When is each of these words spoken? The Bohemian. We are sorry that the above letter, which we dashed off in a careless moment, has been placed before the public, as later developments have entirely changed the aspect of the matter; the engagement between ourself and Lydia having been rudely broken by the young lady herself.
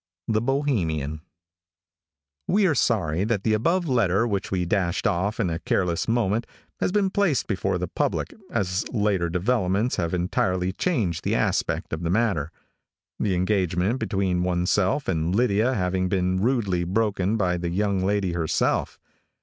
The 0.27 0.41
Bohemian. 0.41 1.21
We 2.47 2.65
are 2.65 2.73
sorry 2.73 3.23
that 3.23 3.43
the 3.43 3.53
above 3.53 3.87
letter, 3.87 4.25
which 4.25 4.49
we 4.49 4.65
dashed 4.65 5.05
off 5.05 5.39
in 5.39 5.51
a 5.51 5.59
careless 5.59 6.07
moment, 6.07 6.47
has 6.79 6.91
been 6.91 7.11
placed 7.11 7.45
before 7.45 7.77
the 7.77 7.87
public, 7.87 8.33
as 8.49 8.87
later 8.89 9.29
developments 9.29 9.97
have 9.97 10.15
entirely 10.15 10.71
changed 10.73 11.23
the 11.23 11.35
aspect 11.35 11.93
of 11.93 12.01
the 12.01 12.09
matter; 12.09 12.51
the 13.19 13.35
engagement 13.35 13.99
between 13.99 14.43
ourself 14.43 15.07
and 15.07 15.35
Lydia 15.35 15.75
having 15.75 16.09
been 16.09 16.41
rudely 16.41 16.83
broken 16.83 17.37
by 17.37 17.57
the 17.57 17.69
young 17.69 18.03
lady 18.03 18.31
herself. 18.31 18.97